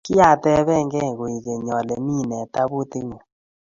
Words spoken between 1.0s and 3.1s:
kwekeny ale mi ne taputie